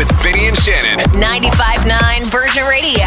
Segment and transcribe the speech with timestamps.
[0.00, 0.98] with Vinny and Shannon.
[1.12, 3.04] 95.9 Virgin Radio.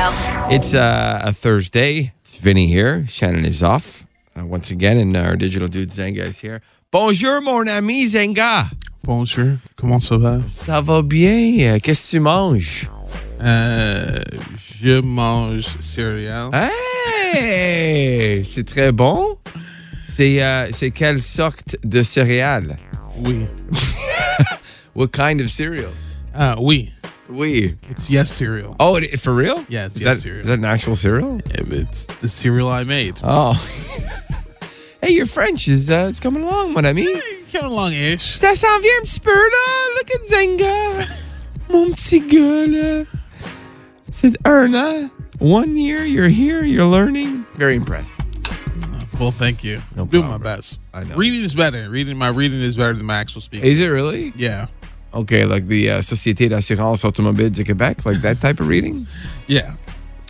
[0.54, 2.12] It's uh, a Thursday.
[2.22, 3.08] It's Vinny here.
[3.08, 4.06] Shannon is off
[4.38, 6.62] uh, once again, and our digital dude Zenga is here.
[6.92, 8.70] Bonjour, mon ami Zenga.
[9.04, 10.44] Bonjour, comment ça va?
[10.48, 11.80] Ça va bien?
[11.80, 12.88] Qu'est-ce que tu manges?
[13.42, 14.20] Euh,
[14.56, 16.52] je mange céréales.
[16.54, 18.46] Hey!
[18.46, 19.40] C'est très bon.
[20.08, 22.78] C'est euh, c'est quelle sorte de céréales?
[23.26, 23.48] Oui.
[24.96, 25.90] What kind of cereal?
[26.34, 26.92] Uh, we.
[27.30, 27.76] Oui.
[27.90, 28.76] It's yes cereal.
[28.80, 29.66] Oh, it, for real?
[29.70, 30.42] Yeah, it's is yes that, cereal.
[30.42, 31.40] Is that an actual cereal?
[31.46, 33.20] It's the cereal I made.
[33.24, 33.54] Oh.
[35.02, 37.08] hey, your French is uh, it's coming along, mon ami.
[37.52, 38.38] Coming along-ish.
[38.40, 39.96] Ça s'en vient un petit peu, là.
[39.96, 41.08] Look at Zenga.
[41.70, 43.06] Mon petit gars, là.
[44.12, 45.12] C'est un an.
[45.40, 47.46] One year, you're here, you're learning.
[47.56, 48.14] Very impressed.
[49.20, 49.80] Well, thank you.
[49.96, 50.80] No Doing my best.
[50.94, 51.16] I know.
[51.16, 51.90] Reading is better.
[51.90, 53.70] Reading my reading is better than my actual speaking.
[53.70, 54.34] Is it really?
[54.36, 54.66] yeah.
[55.14, 59.06] Okay, like the uh, Société d'assurance automobile du Québec, like that type of reading?
[59.48, 59.74] Yeah.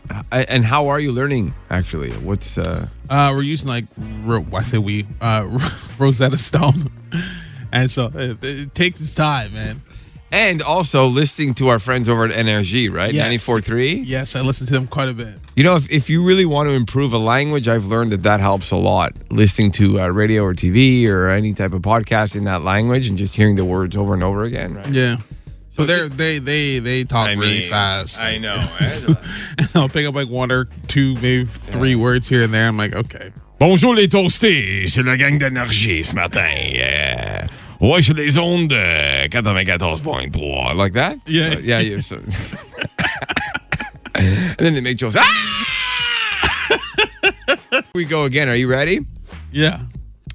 [0.10, 2.12] Uh, and how are you learning, actually?
[2.24, 3.86] What's, uh, Uh, we're using like
[4.26, 5.48] ro- I say we uh,
[5.98, 6.90] Rosetta Stone,
[7.72, 9.82] and so it, it takes its time, man.
[10.34, 13.14] And also listening to our friends over at NRG, right?
[13.14, 13.46] Yes.
[13.46, 14.02] 94.3?
[14.04, 15.36] Yes, I listen to them quite a bit.
[15.56, 18.40] You know, if, if you really want to improve a language, I've learned that that
[18.40, 19.14] helps a lot.
[19.30, 23.18] Listening to uh, radio or TV or any type of podcast in that language and
[23.18, 24.88] just hearing the words over and over again, right?
[24.88, 25.18] Yeah.
[25.70, 28.20] So it's they're they they they talk I really mean, fast.
[28.22, 28.54] I know.
[29.58, 32.68] and I'll pick up like one or two, maybe three words here and there.
[32.68, 33.32] I'm like, okay.
[33.60, 36.48] Bonjour les toastés, c'est la gang d'énergie ce matin.
[36.74, 37.48] Yeah.
[37.82, 40.76] Ouais, sur les ondes de 94.3.
[40.76, 41.18] Like that?
[41.28, 41.56] Yeah.
[41.56, 42.02] Uh, yeah, yeah.
[42.02, 42.16] So.
[44.16, 45.16] and then they make jokes.
[45.18, 46.80] Ah!
[47.96, 48.50] we go again.
[48.50, 49.00] Are you ready?
[49.52, 49.80] Yeah.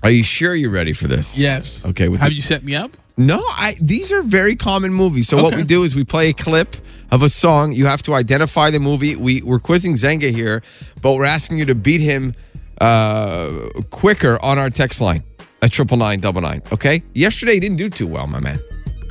[0.03, 1.36] Are you sure you're ready for this?
[1.36, 1.84] Yes.
[1.84, 2.91] Okay, Have the- you set me up?
[3.16, 5.27] No, I these are very common movies.
[5.27, 6.77] So what we do is we play a clip
[7.11, 7.72] of a song.
[7.72, 9.16] You have to identify the movie.
[9.16, 10.62] We we're quizzing Zenga here,
[11.03, 12.34] but we're asking you to beat him
[12.81, 15.25] uh, quicker on our text line
[15.63, 16.63] at triple nine double nine.
[16.73, 17.03] Okay.
[17.15, 18.59] Yesterday you didn't do too well, my man.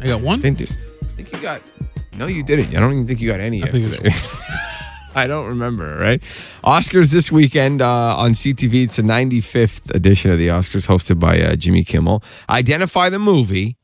[0.02, 0.42] I got one.
[0.42, 0.68] Didn't do.
[1.02, 1.62] I think you got.
[2.14, 2.76] No, you didn't.
[2.76, 4.12] I don't even think you got any I yesterday.
[5.16, 6.22] I don't remember, right?
[6.64, 8.84] Oscars this weekend uh, on CTV.
[8.84, 12.24] It's the 95th edition of the Oscars, hosted by uh, Jimmy Kimmel.
[12.50, 13.78] Identify the movie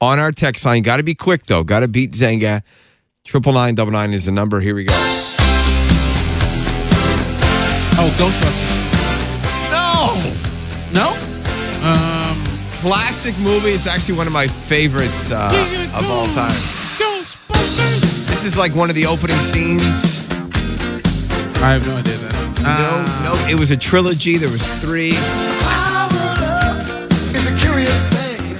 [0.00, 0.82] on our text line.
[0.82, 1.62] Got to be quick though.
[1.62, 2.62] Got to beat Zenga.
[3.24, 4.60] Triple nine double nine is the number.
[4.60, 4.94] Here we go.
[8.00, 8.78] Oh, Ghostbusters.
[10.92, 11.27] No, No.
[11.82, 12.36] Um.
[12.80, 13.70] classic movie.
[13.70, 16.52] It's actually one of my favorites uh, of all time.
[16.98, 18.26] Ghostbusters.
[18.28, 20.24] This is like one of the opening scenes.
[21.60, 22.34] I have no idea then.
[22.64, 24.36] Uh, No, no, it was a trilogy.
[24.38, 25.12] There was three.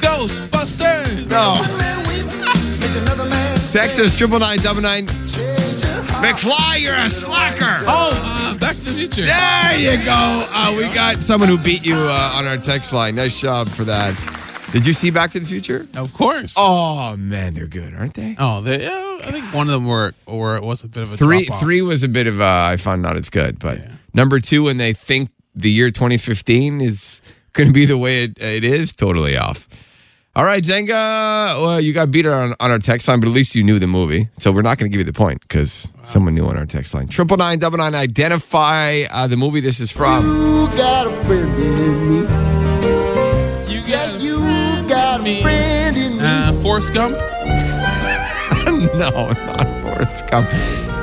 [0.00, 1.28] Ghostbusters.
[1.30, 1.54] No.
[3.72, 5.06] Texas triple nine double nine.
[6.22, 7.84] McFly, you're a slacker.
[7.86, 8.37] Oh, uh,
[8.68, 9.24] Back to the Future.
[9.24, 10.46] There you go.
[10.52, 13.14] Uh, we got someone who beat you uh, on our text line.
[13.14, 14.14] Nice job for that.
[14.72, 15.86] Did you see Back to the Future?
[15.96, 16.54] Of course.
[16.58, 18.36] Oh man, they're good, aren't they?
[18.38, 21.14] Oh, they, uh, I think one of them were, or it was a bit of
[21.14, 21.60] a Three, drop-off.
[21.60, 22.44] three was a bit of a.
[22.44, 23.90] I found not as good, but Yeah.
[24.12, 27.22] number two, when they think the year 2015 is
[27.54, 29.66] going to be the way it, it is, totally off.
[30.38, 31.60] All right, Zenga.
[31.60, 33.88] Well, you got beat on, on our text line, but at least you knew the
[33.88, 34.28] movie.
[34.38, 36.94] So we're not going to give you the point because someone knew on our text
[36.94, 37.08] line.
[37.08, 37.92] Triple nine double nine.
[37.92, 40.24] Identify uh, the movie this is from.
[40.28, 42.18] You got a friend in me.
[43.74, 44.38] You got You
[44.88, 46.22] got a friend in me.
[46.22, 47.16] Uh, Forrest Gump.
[48.94, 50.48] no, not Forrest Gump.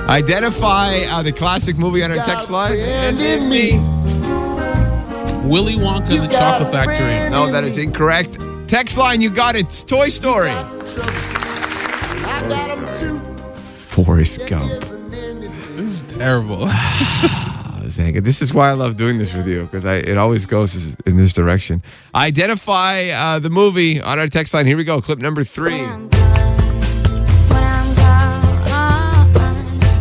[0.07, 2.77] Identify uh, the classic movie on our Got text line.
[2.77, 3.79] friend in me.
[5.45, 7.29] Willy Wonka and the Chocolate Factory.
[7.31, 8.37] No, that is incorrect.
[8.67, 9.65] Text line, you got it.
[9.65, 10.49] It's Toy Story.
[10.49, 10.63] I
[12.49, 13.19] got 'em too.
[13.55, 14.71] Forrest Gump.
[15.11, 16.67] This is terrible.
[17.89, 18.19] Zanga.
[18.21, 21.31] This is why I love doing this with you because it always goes in this
[21.33, 21.83] direction.
[22.15, 24.65] Identify uh, the movie on our text line.
[24.65, 24.99] Here we go.
[24.99, 25.81] Clip number three.
[25.81, 26.09] When
[27.63, 29.31] I'm gone,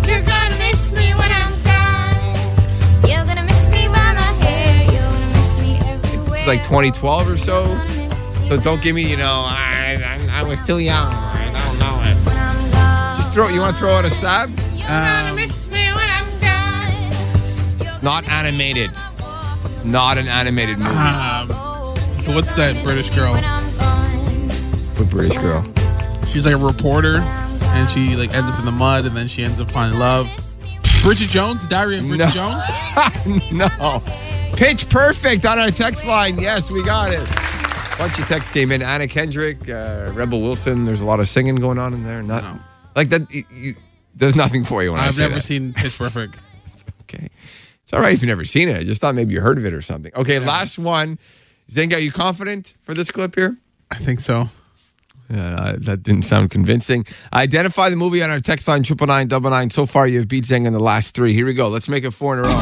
[0.08, 3.06] you're gonna miss me when I'm gone.
[3.08, 4.84] You're gonna miss me by my hair.
[4.90, 6.24] You're gonna miss me everywhere.
[6.30, 7.64] This is like 2012 or so.
[8.48, 9.98] So don't give me, you know, I,
[10.30, 11.06] I, I was too young.
[11.12, 12.14] I don't know it.
[12.26, 13.16] when I'm gone.
[13.16, 13.48] Just throw.
[13.48, 14.50] You want to throw out a stab?
[14.74, 17.82] You're gonna miss me when I'm gone.
[17.82, 18.90] You're Not gonna miss me animated.
[18.90, 19.90] when I'm gone.
[19.90, 20.94] Not an animated movie.
[20.94, 21.48] um,
[22.22, 23.32] so what's that British girl?
[23.32, 24.48] When I'm gone.
[24.98, 25.64] With British girl.
[26.28, 29.42] She's like a reporter, and she like ends up in the mud, and then she
[29.42, 30.28] ends up finding love.
[31.02, 32.58] Bridget Jones, the Diary of Bridget No.
[33.30, 33.52] Jones.
[33.52, 34.02] no.
[34.56, 36.36] Pitch perfect on our text line.
[36.38, 37.26] Yes, we got it.
[37.98, 38.82] Bunch of texts came in.
[38.82, 40.84] Anna Kendrick, uh, Rebel Wilson.
[40.84, 42.22] There's a lot of singing going on in there.
[42.22, 42.58] Not No.
[42.96, 43.76] Like that, you, you,
[44.16, 45.42] does nothing for you when I I've never that.
[45.42, 46.36] seen Pitch Perfect.
[47.02, 47.28] Okay.
[47.82, 48.76] It's all right if you've never seen it.
[48.78, 50.10] I just thought maybe you heard of it or something.
[50.16, 51.18] Okay, last one.
[51.70, 53.56] Zenga, you confident for this clip here?
[53.90, 54.48] I think so.
[55.32, 57.06] Uh, that didn't sound convincing.
[57.32, 59.70] Identify the movie on our text line triple nine double nine.
[59.70, 61.34] So far, you've beat Zenga in the last three.
[61.34, 61.68] Here we go.
[61.68, 62.60] Let's make it four in a row.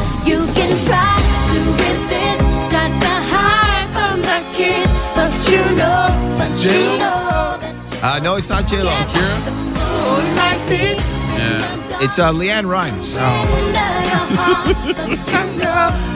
[5.53, 6.97] You know, but J-Lo?
[6.97, 8.91] know that Uh, no, it's not J Lo.
[8.91, 9.45] Shakira?
[9.45, 10.99] the moon like this.
[11.37, 12.01] Yeah.
[12.03, 13.13] It's uh, LeAnn Rimes.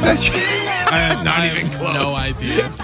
[0.02, 0.30] That's
[0.90, 1.94] I have Not I even have close.
[1.94, 2.70] No idea.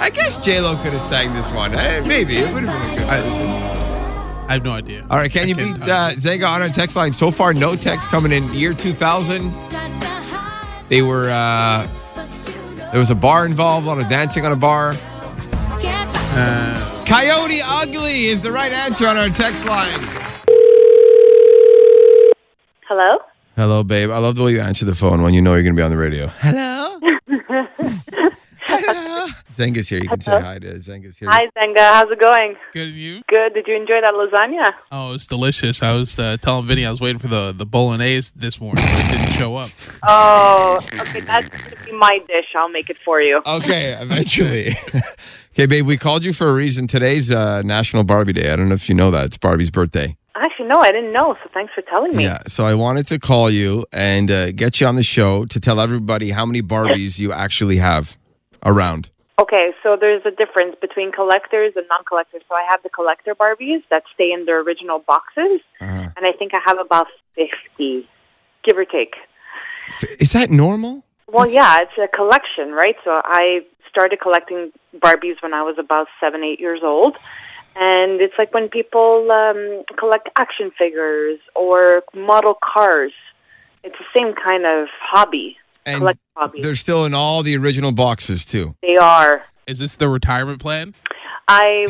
[0.00, 1.74] I guess J Lo could have sang this one.
[1.74, 3.08] Eh, maybe it would have been a good.
[3.08, 3.16] I,
[4.48, 5.06] I have no idea.
[5.10, 7.12] All right, can I you beat uh, Zenga on our text line?
[7.12, 8.44] So far, no text coming in.
[8.52, 9.52] Year 2000,
[10.88, 11.28] they were.
[11.30, 11.86] Uh,
[12.90, 14.94] there was a bar involved, a lot of dancing on a bar.
[16.38, 20.00] Uh, Coyote Ugly is the right answer on our text line.
[22.86, 23.18] Hello?
[23.56, 24.10] Hello, babe.
[24.10, 25.82] I love the way you answer the phone when you know you're going to be
[25.82, 26.26] on the radio.
[26.26, 27.00] Hello.
[29.56, 29.66] Hello.
[29.66, 30.00] Zenga's here.
[30.02, 31.28] You can say hi to Zenga's here.
[31.30, 31.78] Hi, Zenga.
[31.78, 32.56] How's it going?
[32.72, 33.22] good and you?
[33.28, 33.54] Good.
[33.54, 34.74] Did you enjoy that lasagna?
[34.92, 35.82] Oh, it's delicious.
[35.82, 39.04] I was uh, telling Vinny I was waiting for the, the bolognese this morning, but
[39.04, 39.70] it didn't show up.
[40.02, 41.20] Oh, okay.
[41.20, 42.46] That's going to be my dish.
[42.54, 43.42] I'll make it for you.
[43.46, 44.74] Okay, eventually.
[45.52, 46.86] okay, babe, we called you for a reason.
[46.86, 48.52] Today's uh, National Barbie Day.
[48.52, 49.26] I don't know if you know that.
[49.26, 50.16] It's Barbie's birthday.
[50.34, 52.24] Actually, no, I didn't know, so thanks for telling me.
[52.24, 55.58] Yeah, so I wanted to call you and uh, get you on the show to
[55.58, 58.18] tell everybody how many Barbies you actually have
[58.62, 59.10] around.
[59.38, 62.42] Okay, so there's a difference between collectors and non-collectors.
[62.48, 66.08] So I have the collector Barbies that stay in their original boxes, Uh-huh.
[66.16, 68.08] and I think I have about 50,
[68.64, 69.14] give or take.
[70.18, 71.04] Is that normal?
[71.28, 72.96] Well, yeah, it's a collection, right?
[73.04, 73.60] So I
[73.90, 77.16] started collecting Barbies when I was about seven, eight years old.
[77.74, 83.12] And it's like when people um, collect action figures or model cars.
[83.84, 85.58] It's the same kind of hobby.
[85.86, 86.60] And collect hobby.
[86.60, 88.74] they're still in all the original boxes, too.
[88.82, 89.42] They are.
[89.66, 90.94] Is this the retirement plan?
[91.48, 91.86] I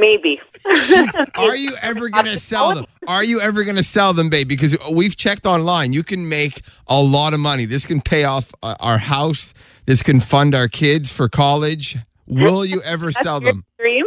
[0.00, 0.40] maybe.
[1.34, 2.84] Are you ever going to sell them?
[3.08, 4.48] Are you ever going to sell them, babe?
[4.48, 5.92] Because we've checked online.
[5.92, 7.64] You can make a lot of money.
[7.64, 9.54] This can pay off uh, our house.
[9.86, 11.96] This can fund our kids for college.
[12.26, 13.64] Will you ever sell That's your them?
[13.80, 14.06] Dream,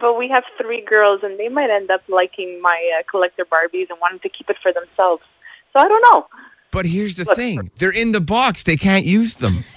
[0.00, 3.90] but we have three girls, and they might end up liking my uh, collector Barbies
[3.90, 5.22] and wanting to keep it for themselves.
[5.74, 6.26] So I don't know.
[6.72, 9.64] But here's the thing they're in the box, they can't use them.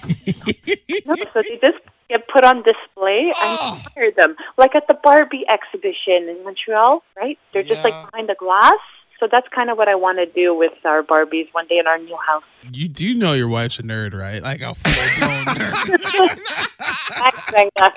[1.06, 3.30] No, so they just get put on display.
[3.34, 3.36] Oh.
[3.36, 3.82] Ah!
[3.84, 7.38] I admire them, like at the Barbie exhibition in Montreal, right?
[7.52, 7.90] They're just Yeah.
[7.90, 8.78] like behind the glass.
[9.20, 11.86] So that's kind of what I want to do with our Barbies one day in
[11.86, 12.42] our new house.
[12.72, 14.42] You do know your wife's a nerd, right?
[14.42, 16.38] Like a full blown nerd.
[17.12, 17.92] Thanks, Venga.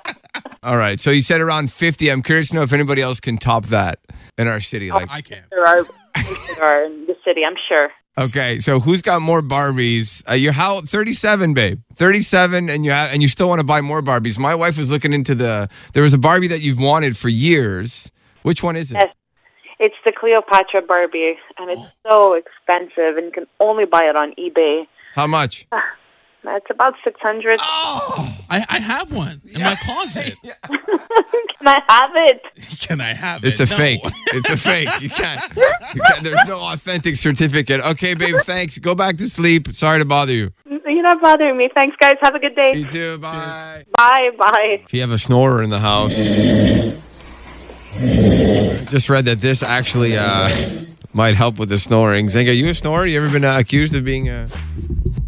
[0.63, 0.99] All right.
[0.99, 2.09] So you said around 50.
[2.11, 3.99] I'm curious to know if anybody else can top that
[4.37, 4.91] in our city.
[4.91, 5.43] Oh, like, I can.
[5.49, 5.79] There are,
[6.55, 7.89] there are in the city, I'm sure.
[8.17, 8.59] Okay.
[8.59, 10.27] So who's got more Barbies?
[10.29, 11.81] Uh, you're how 37, babe.
[11.93, 14.37] 37, and you have, and you still want to buy more Barbies.
[14.37, 15.69] My wife was looking into the.
[15.93, 18.11] There was a Barbie that you've wanted for years.
[18.43, 18.95] Which one is it?
[18.95, 19.13] Yes.
[19.79, 24.33] It's the Cleopatra Barbie, and it's so expensive, and you can only buy it on
[24.33, 24.87] eBay.
[25.13, 25.67] How much?
[26.55, 28.33] It's about 600 Oh.
[28.49, 30.35] I, I have one in my closet.
[30.43, 32.41] Can I have it?
[32.79, 33.47] Can I have it?
[33.49, 33.75] It's a No.
[33.77, 34.01] fake.
[34.27, 34.89] It's a fake.
[35.01, 35.41] You can't,
[35.95, 36.23] you can't.
[36.23, 37.81] There's no authentic certificate.
[37.81, 38.35] Okay, babe.
[38.43, 38.77] Thanks.
[38.77, 39.67] Go back to sleep.
[39.71, 40.51] Sorry to bother you.
[40.65, 41.69] You're not bothering me.
[41.75, 42.15] Thanks, guys.
[42.21, 42.71] Have a good day.
[42.75, 43.17] You too.
[43.17, 43.83] Bye.
[43.97, 44.29] Bye.
[44.37, 44.81] Bye.
[44.85, 46.15] If you have a snorer in the house,
[48.89, 50.49] just read that this actually uh,
[51.17, 52.27] might help with the snoring.
[52.27, 53.07] Zenga, you a snorer?
[53.07, 54.47] You ever been uh, accused of being a,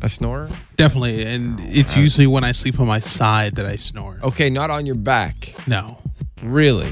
[0.04, 0.48] a snorer?
[0.76, 1.26] Definitely.
[1.26, 4.20] And it's usually when I sleep on my side that I snore.
[4.22, 5.52] Okay, not on your back.
[5.66, 5.98] No.
[6.44, 6.92] Really?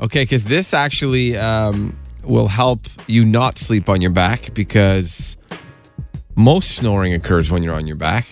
[0.00, 5.36] Okay, because this actually um, will help you not sleep on your back because
[6.34, 8.26] most snoring occurs when you're on your back.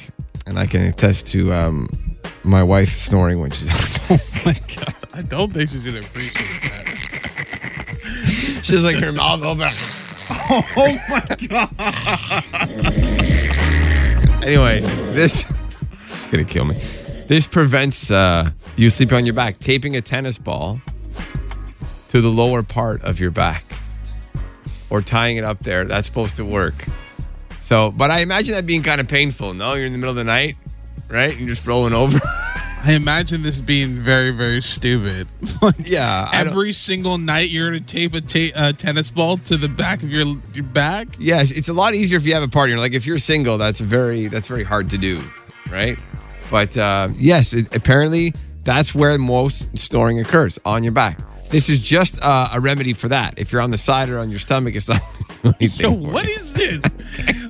[0.46, 1.90] And I can attest to um,
[2.44, 3.68] my wife snoring when she's
[4.10, 4.94] Oh my God.
[5.12, 6.91] I don't think she's going to appreciate that.
[8.62, 9.70] She's like her mouth open.
[10.54, 11.68] Oh my God.
[14.42, 14.80] Anyway,
[15.12, 15.44] this
[16.08, 16.74] it's gonna kill me.
[17.26, 19.58] This prevents uh, you sleeping on your back.
[19.58, 20.80] Taping a tennis ball
[22.08, 23.64] to the lower part of your back,
[24.90, 25.84] or tying it up there.
[25.84, 26.86] That's supposed to work.
[27.60, 29.54] So, but I imagine that being kind of painful.
[29.54, 30.56] No, you're in the middle of the night,
[31.08, 31.36] right?
[31.36, 32.18] You're just rolling over.
[32.84, 35.28] I imagine this being very, very stupid.
[35.62, 39.56] like, yeah, every single night you're going to tape a ta- uh, tennis ball to
[39.56, 41.06] the back of your your back.
[41.18, 42.78] Yes, it's a lot easier if you have a partner.
[42.78, 45.20] Like if you're single, that's very that's very hard to do,
[45.70, 45.96] right?
[46.50, 48.34] But uh, yes, it, apparently
[48.64, 51.20] that's where most snoring occurs on your back.
[51.50, 53.34] This is just uh, a remedy for that.
[53.36, 55.00] If you're on the side or on your stomach, it's not.
[55.60, 56.96] Yo, what is this?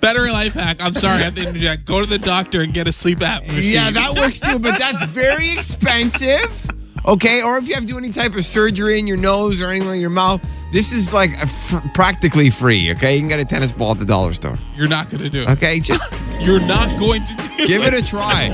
[0.00, 0.78] Better life hack.
[0.80, 1.84] I'm sorry, I have to interject.
[1.84, 3.74] Go to the doctor and get a sleep apnea machine.
[3.74, 6.70] Yeah, that works too, but that's very expensive.
[7.06, 9.66] Okay, or if you have to do any type of surgery in your nose or
[9.66, 10.42] anything in your mouth,
[10.72, 12.90] this is like a fr- practically free.
[12.92, 14.58] Okay, you can get a tennis ball at the dollar store.
[14.76, 15.48] You're not gonna do it.
[15.50, 16.02] Okay, just
[16.40, 17.92] You're not going to do give it.
[17.94, 18.50] it a try.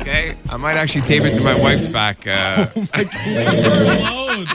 [0.00, 2.24] Okay, I might actually tape it to my wife's back.
[2.26, 2.66] Uh,
[3.26, 4.46] alone.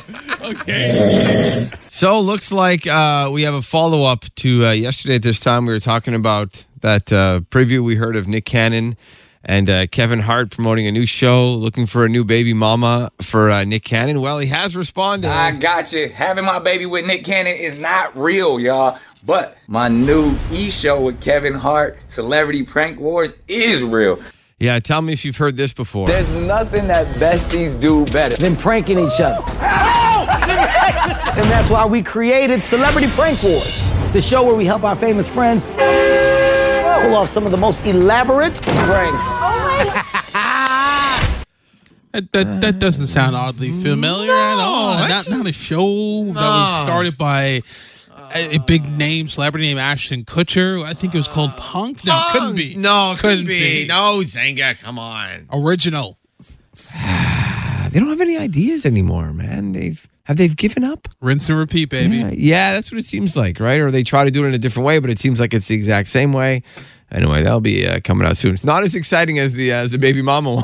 [0.51, 1.69] Okay.
[1.89, 5.65] so looks like uh, we have a follow up to uh, yesterday at this time.
[5.65, 8.97] We were talking about that uh, preview we heard of Nick Cannon
[9.43, 13.49] and uh, Kevin Hart promoting a new show, looking for a new baby mama for
[13.49, 14.21] uh, Nick Cannon.
[14.21, 15.29] Well, he has responded.
[15.29, 16.09] I got you.
[16.09, 18.99] Having my baby with Nick Cannon is not real, y'all.
[19.23, 24.21] But my new E show with Kevin Hart, Celebrity Prank Wars, is real.
[24.59, 26.07] Yeah, tell me if you've heard this before.
[26.07, 28.35] There's nothing that besties do better.
[28.35, 30.00] than pranking each other.
[30.93, 35.27] And that's why we created Celebrity Prank Wars, the show where we help our famous
[35.29, 39.21] friends pull off some of the most elaborate pranks.
[42.13, 44.97] That, that, that doesn't sound oddly familiar at all.
[44.97, 47.61] Not, that's- not a show that was started by
[48.35, 50.83] a, a big name, celebrity named Ashton Kutcher.
[50.83, 52.05] I think it was called Punk'd.
[52.05, 52.75] No, it couldn't be.
[52.75, 53.85] No, couldn't couldn't be.
[53.87, 55.47] No, Zanga, come on.
[55.53, 56.17] Original.
[57.91, 59.73] They don't have any ideas anymore, man.
[59.73, 61.07] They've have they've given up.
[61.19, 62.17] Rinse and repeat, baby.
[62.17, 63.79] Yeah, yeah, that's what it seems like, right?
[63.79, 65.67] Or they try to do it in a different way, but it seems like it's
[65.67, 66.63] the exact same way.
[67.11, 68.53] Anyway, that'll be uh, coming out soon.
[68.53, 70.63] It's not as exciting as the uh, as the baby mama one.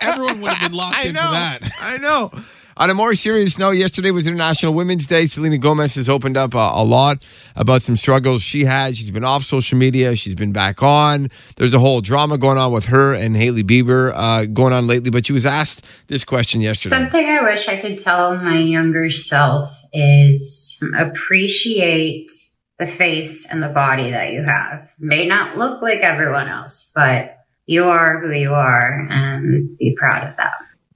[0.00, 1.70] Everyone would have been locked in for that.
[1.80, 2.30] I know.
[2.78, 5.26] On a more serious note, yesterday was International Women's Day.
[5.26, 8.96] Selena Gomez has opened up a, a lot about some struggles she had.
[8.96, 10.14] She's been off social media.
[10.14, 11.26] She's been back on.
[11.56, 15.10] There's a whole drama going on with her and Hailey Bieber uh, going on lately.
[15.10, 16.94] But she was asked this question yesterday.
[16.94, 22.30] Something I wish I could tell my younger self is appreciate
[22.78, 24.94] the face and the body that you have.
[25.00, 30.28] May not look like everyone else, but you are who you are and be proud
[30.28, 30.52] of that.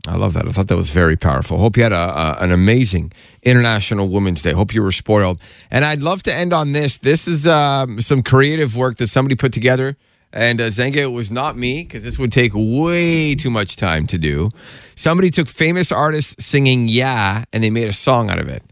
[0.06, 0.48] I love that.
[0.48, 1.58] I thought that was very powerful.
[1.58, 3.12] Hope you had a, a, an amazing
[3.44, 4.52] International Women's Day.
[4.52, 5.40] Hope you were spoiled.
[5.70, 6.98] And I'd love to end on this.
[6.98, 9.96] This is um, some creative work that somebody put together.
[10.32, 14.06] And uh, Zenga, it was not me because this would take way too much time
[14.08, 14.50] to do.
[14.96, 18.62] Somebody took famous artists singing "Yeah" and they made a song out of it.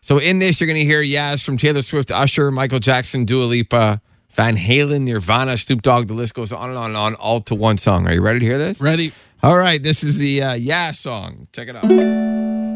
[0.00, 3.44] So in this, you're going to hear "Yeahs" from Taylor Swift, Usher, Michael Jackson, Dua
[3.44, 4.00] Lipa,
[4.32, 6.08] Van Halen, Nirvana, Snoop Dogg.
[6.08, 8.06] The list goes on and on and on, all to one song.
[8.06, 8.80] Are you ready to hear this?
[8.80, 9.12] Ready?
[9.42, 11.48] All right, this is the uh, Yeah song.
[11.52, 12.71] Check it out.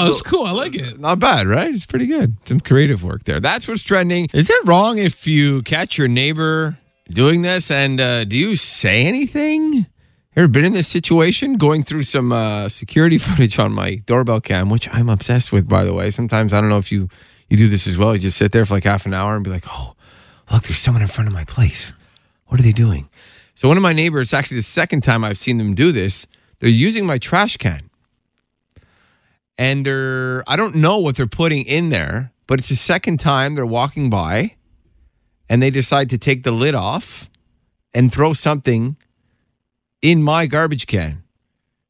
[0.00, 0.44] Oh, it's cool.
[0.44, 0.98] I like it.
[0.98, 1.72] Not bad, right?
[1.72, 2.36] It's pretty good.
[2.44, 3.40] Some creative work there.
[3.40, 4.28] That's what's trending.
[4.32, 6.78] Is it wrong if you catch your neighbor
[7.10, 9.86] doing this and uh, do you say anything?
[10.36, 11.56] Ever been in this situation?
[11.56, 15.84] Going through some uh, security footage on my doorbell cam, which I'm obsessed with, by
[15.84, 16.10] the way.
[16.10, 17.08] Sometimes I don't know if you
[17.48, 18.14] you do this as well.
[18.14, 19.94] You just sit there for like half an hour and be like, "Oh,
[20.52, 21.92] look, there's someone in front of my place.
[22.46, 23.08] What are they doing?"
[23.54, 26.28] So one of my neighbors, actually the second time I've seen them do this,
[26.60, 27.90] they're using my trash can
[29.58, 33.56] and they're I don't know what they're putting in there, but it's the second time
[33.56, 34.54] they're walking by
[35.50, 37.28] and they decide to take the lid off
[37.92, 38.96] and throw something
[40.00, 41.24] in my garbage can.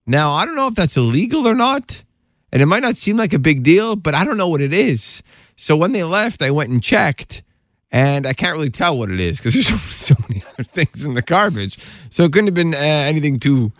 [0.06, 2.02] Now, I don't know if that's illegal or not,
[2.50, 4.72] and it might not seem like a big deal, but I don't know what it
[4.72, 5.22] is.
[5.56, 7.42] So when they left, I went and checked,
[7.90, 9.76] and I can't really tell what it is because there's so,
[10.14, 11.78] so many other things in the garbage.
[12.10, 13.72] So it couldn't have been uh, anything too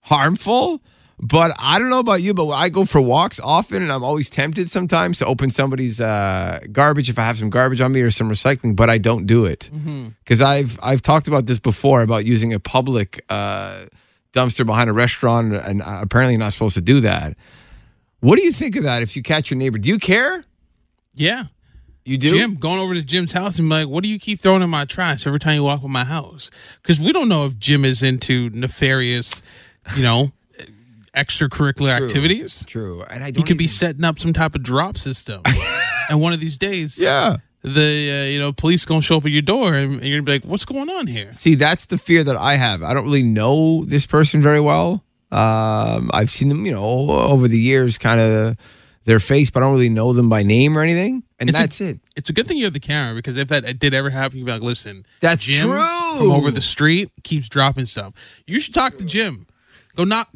[0.00, 0.80] harmful.
[1.20, 4.28] But I don't know about you, but I go for walks often, and I'm always
[4.28, 8.10] tempted sometimes to open somebody's uh, garbage if I have some garbage on me or
[8.10, 8.74] some recycling.
[8.74, 9.70] But I don't do it
[10.24, 13.86] because I've I've talked about this before about using a public uh,
[14.32, 17.36] dumpster behind a restaurant, and apparently not supposed to do that.
[18.20, 19.02] What do you think of that?
[19.02, 20.44] If you catch your neighbor, do you care?
[21.14, 21.44] Yeah.
[22.04, 22.36] You do.
[22.36, 24.68] Jim, going over to Jim's house and be like, what do you keep throwing in
[24.68, 26.50] my trash every time you walk by my house?
[26.82, 29.42] Because we don't know if Jim is into nefarious,
[29.96, 30.32] you know,
[31.16, 32.06] extracurricular True.
[32.06, 32.64] activities.
[32.66, 35.42] True, and I He don't could be setting up some type of drop system.
[36.10, 37.36] and one of these days, Yeah.
[37.62, 40.32] the uh, you know police gonna show up at your door and you're gonna be
[40.32, 42.82] like, "What's going on here?" See, that's the fear that I have.
[42.82, 45.02] I don't really know this person very well.
[45.32, 48.56] Um, I've seen them, you know, over the years, kind of
[49.04, 51.22] their face, but I don't really know them by name or anything.
[51.40, 52.00] and It's a- that's it.
[52.16, 54.46] It's a good thing you have the camera because if that did ever happen, you'd
[54.46, 56.18] be like, listen, That's Jim true.
[56.18, 58.14] from over the street keeps dropping stuff.
[58.46, 59.46] You should talk to Jim.
[59.96, 60.28] Go knock.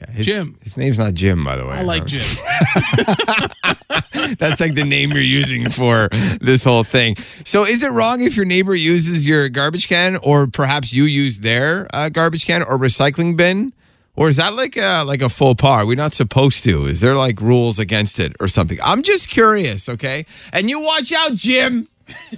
[0.00, 0.58] Yeah, his, Jim.
[0.62, 1.76] His name's not Jim, by the way.
[1.76, 2.20] I like Jim.
[4.38, 6.08] That's like the name you're using for
[6.40, 7.16] this whole thing.
[7.44, 11.40] So, is it wrong if your neighbor uses your garbage can, or perhaps you use
[11.40, 13.72] their uh, garbage can or recycling bin?
[14.14, 15.82] Or is that like a like a faux pas?
[15.82, 16.86] Are we not supposed to?
[16.86, 18.78] Is there like rules against it or something?
[18.82, 20.26] I'm just curious, okay?
[20.52, 21.86] And you watch out, Jim.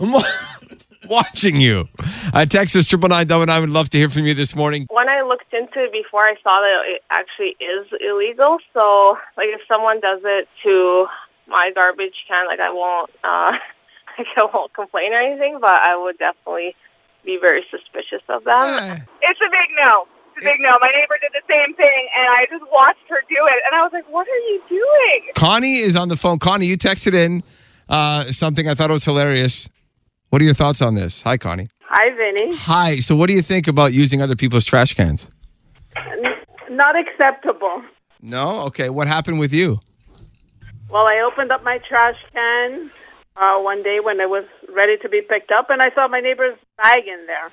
[0.00, 0.14] I'm
[1.08, 1.88] watching you.
[2.32, 3.60] Uh, Texas triple nine double nine.
[3.62, 4.86] Would love to hear from you this morning.
[5.54, 8.58] When into it before, I saw that it actually is illegal.
[8.72, 11.06] So, like, if someone does it to
[11.46, 13.52] my garbage can, like, I won't, uh,
[14.18, 15.58] like, I won't complain or anything.
[15.60, 16.74] But I would definitely
[17.24, 19.06] be very suspicious of them.
[19.22, 20.06] It's a big no.
[20.36, 20.76] It's a big no.
[20.80, 23.82] My neighbor did the same thing, and I just watched her do it, and I
[23.82, 26.38] was like, "What are you doing?" Connie is on the phone.
[26.38, 27.42] Connie, you texted in
[27.88, 29.68] uh, something I thought was hilarious.
[30.30, 31.22] What are your thoughts on this?
[31.22, 31.68] Hi, Connie.
[31.86, 32.56] Hi, Vinny.
[32.56, 32.96] Hi.
[32.96, 35.28] So, what do you think about using other people's trash cans?
[36.70, 37.82] Not acceptable.
[38.20, 38.60] No.
[38.66, 38.88] Okay.
[38.90, 39.78] What happened with you?
[40.90, 42.90] Well, I opened up my trash can
[43.36, 46.20] uh, one day when it was ready to be picked up, and I saw my
[46.20, 47.50] neighbor's bag in there.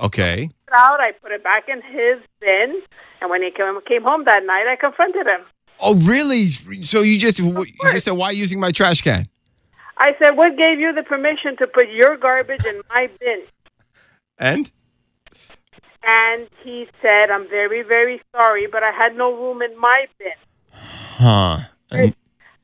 [0.00, 0.44] Okay.
[0.44, 1.00] it out.
[1.00, 2.80] I put it back in his bin,
[3.20, 5.42] and when he came, came home that night, I confronted him.
[5.80, 6.46] Oh, really?
[6.48, 9.26] So you just you just said why using my trash can?
[9.98, 13.42] I said, "What gave you the permission to put your garbage in my bin?"
[14.38, 14.70] And
[16.04, 20.28] And he said, "I'm very, very sorry, but I had no room in my bin.
[20.72, 21.58] huh?
[21.90, 22.12] I,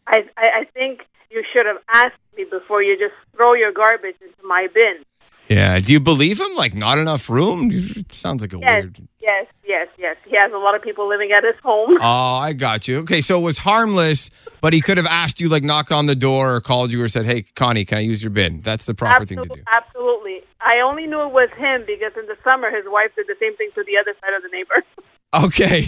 [0.06, 4.42] I, I think you should have asked me before you just throw your garbage into
[4.46, 5.04] my bin."
[5.48, 5.78] Yeah.
[5.78, 6.54] Do you believe him?
[6.56, 7.70] Like not enough room?
[7.72, 8.98] It sounds like a Yes, weird.
[9.20, 10.16] yes, yes, yes.
[10.26, 11.96] He has a lot of people living at his home.
[12.02, 12.98] Oh, I got you.
[12.98, 14.30] Okay, so it was harmless,
[14.60, 17.08] but he could have asked you, like, knocked on the door or called you or
[17.08, 19.62] said, "Hey, Connie, can I use your bin?" That's the proper thing to do.
[19.74, 20.42] Absolutely, absolutely.
[20.68, 23.56] I only knew it was him because in the summer his wife did the same
[23.56, 24.84] thing to the other side of the neighbor.
[25.34, 25.84] Okay.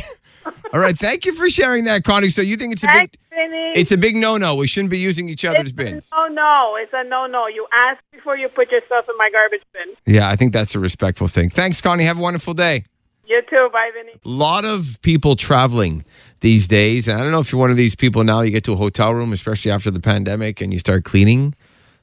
[0.74, 0.96] All right.
[0.98, 2.28] Thank you for sharing that, Connie.
[2.28, 3.72] So you think it's a big Vinny.
[3.74, 4.54] it's a big no no.
[4.54, 6.10] We shouldn't be using each other's bins.
[6.12, 7.46] No, no, it's a no, no.
[7.46, 10.14] You ask before you put your stuff in my garbage bin.
[10.14, 11.48] Yeah, I think that's a respectful thing.
[11.48, 12.04] Thanks, Connie.
[12.04, 12.84] Have a wonderful day.
[13.26, 13.70] You too.
[13.72, 14.12] Bye, Vinny.
[14.12, 16.04] A lot of people traveling
[16.40, 17.08] these days.
[17.08, 18.76] And I don't know if you're one of these people now, you get to a
[18.76, 21.54] hotel room, especially after the pandemic, and you start cleaning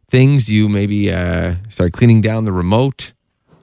[0.09, 0.51] things.
[0.51, 3.13] You maybe uh, start cleaning down the remote,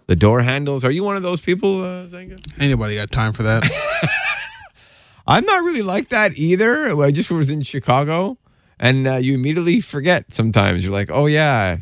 [0.07, 0.85] the door handles.
[0.85, 2.41] Are you one of those people, uh, Zenga?
[2.61, 3.65] Anybody got time for that?
[5.27, 7.01] I'm not really like that either.
[7.03, 8.37] I just was in Chicago,
[8.79, 10.85] and uh, you immediately forget sometimes.
[10.85, 11.79] You're like, oh, yeah,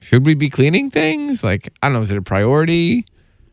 [0.00, 1.42] should we be cleaning things?
[1.42, 3.06] Like, I don't know, is it a priority?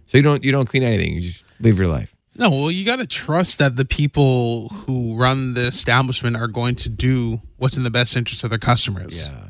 [0.08, 1.14] So you don't you don't clean anything.
[1.16, 2.16] You just live your life.
[2.36, 6.76] No, well, you got to trust that the people who run the establishment are going
[6.76, 9.26] to do what's in the best interest of their customers.
[9.28, 9.47] Yeah.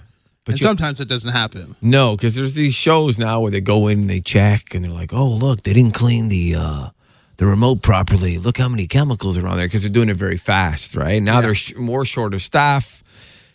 [0.54, 1.76] And sometimes it doesn't happen.
[1.82, 4.92] No, because there's these shows now where they go in and they check and they're
[4.92, 6.90] like, oh, look, they didn't clean the uh,
[7.38, 8.38] the remote properly.
[8.38, 11.22] Look how many chemicals are on there because they're doing it very fast, right?
[11.22, 13.04] Now they're sh- more short of staff.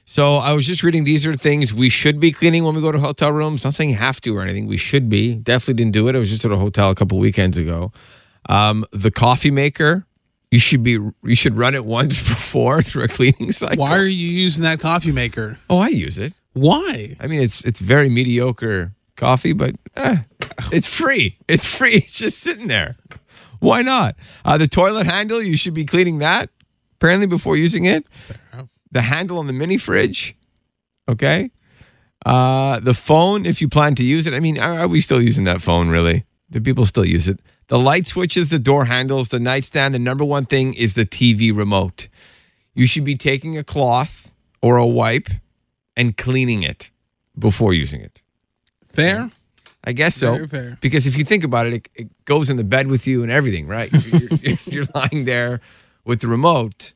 [0.05, 2.93] So I was just reading these are things we should be cleaning when we go
[2.93, 3.65] to hotel rooms.
[3.65, 4.67] Not saying you have to or anything.
[4.67, 5.35] We should be.
[5.37, 6.17] Definitely didn't do it.
[6.17, 7.93] I was just at a hotel a couple weekends ago.
[8.49, 10.05] Um, the coffee maker,
[10.51, 13.79] you should be you should run it once before through a cleaning cycle.
[13.79, 15.57] Why are you using that coffee maker?
[15.71, 16.35] Oh, I use it.
[16.55, 17.17] Why?
[17.21, 20.19] I mean, it's it's very mediocre coffee, but eh,
[20.73, 21.39] it's free.
[21.49, 21.95] It's free.
[22.05, 22.97] It's just sitting there.
[23.61, 24.17] Why not?
[24.45, 26.51] Uh, the toilet handle, you should be cleaning that
[27.03, 28.07] apparently before using it.
[28.93, 30.37] The handle on the mini fridge,
[31.09, 31.51] okay.
[32.25, 34.35] Uh, the phone, if you plan to use it.
[34.35, 35.89] I mean, are, are we still using that phone?
[35.89, 36.25] Really?
[36.51, 37.41] Do people still use it?
[37.67, 39.95] The light switches, the door handles, the nightstand.
[39.95, 42.07] The number one thing is the TV remote.
[42.75, 45.29] You should be taking a cloth or a wipe
[45.97, 46.91] and cleaning it
[47.39, 48.23] before using it.
[48.87, 49.31] Fair?
[49.85, 50.35] I guess so.
[50.35, 50.79] Very fair.
[50.81, 53.33] Because if you think about it, it, it goes in the bed with you and
[53.33, 53.91] everything, right?
[53.93, 55.61] You're, you're, you're lying there
[56.05, 56.93] with the remote.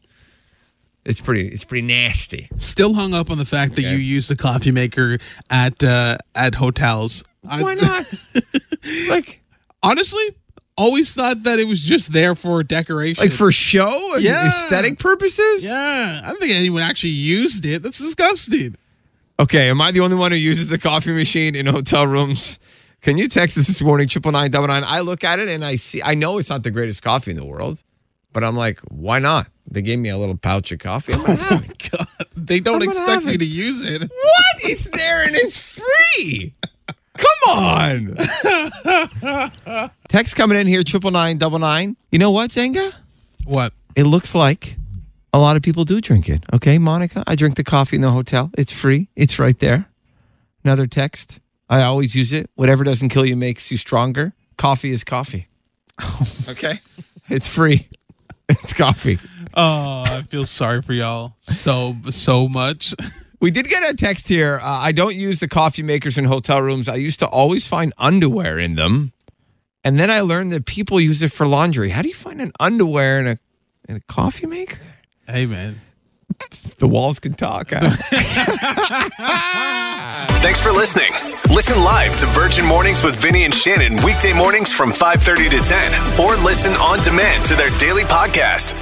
[1.04, 1.48] It's pretty.
[1.48, 2.48] It's pretty nasty.
[2.58, 5.18] Still hung up on the fact that you use the coffee maker
[5.50, 7.22] at uh, at hotels.
[7.42, 8.04] Why not?
[9.08, 9.40] like
[9.84, 10.24] honestly,
[10.76, 14.46] always thought that it was just there for decoration, Like for show, Yeah.
[14.48, 15.64] aesthetic purposes.
[15.64, 17.84] Yeah, I don't think anyone actually used it.
[17.84, 18.74] That's disgusting.
[19.38, 22.58] Okay, am I the only one who uses the coffee machine in hotel rooms?
[23.02, 24.82] Can you text us this morning, triple nine double nine?
[24.84, 26.02] I look at it and I see.
[26.02, 27.82] I know it's not the greatest coffee in the world,
[28.32, 29.48] but I'm like, why not?
[29.70, 31.12] They gave me a little pouch of coffee.
[31.12, 31.90] I'm gonna have it.
[31.90, 34.00] God, they don't expect you to use it.
[34.00, 34.56] What?
[34.60, 36.54] It's there and it's free.
[37.18, 38.16] Come on.
[40.08, 41.96] Text coming in here, triple nine double nine.
[42.10, 42.94] You know what, Zenga?
[43.44, 43.74] What?
[43.94, 44.76] It looks like
[45.36, 46.42] a lot of people do drink it.
[46.54, 48.50] Okay, Monica, I drink the coffee in the hotel.
[48.56, 49.08] It's free.
[49.14, 49.86] It's right there.
[50.64, 51.40] Another text.
[51.68, 52.48] I always use it.
[52.54, 54.32] Whatever doesn't kill you makes you stronger.
[54.56, 55.48] Coffee is coffee.
[56.48, 56.74] okay,
[57.28, 57.86] it's free.
[58.48, 59.18] It's coffee.
[59.54, 62.94] Oh, I feel sorry for y'all so so much.
[63.38, 64.58] We did get a text here.
[64.62, 66.88] Uh, I don't use the coffee makers in hotel rooms.
[66.88, 69.12] I used to always find underwear in them.
[69.84, 71.90] And then I learned that people use it for laundry.
[71.90, 73.38] How do you find an underwear in a
[73.90, 74.78] in a coffee maker?
[75.28, 75.80] Hey man,
[76.78, 77.70] The walls can talk.
[80.40, 81.10] Thanks for listening.
[81.50, 86.20] Listen live to Virgin Mornings with Vinny and Shannon weekday mornings from 5:30 to 10
[86.20, 88.74] or listen on demand to their daily podcast.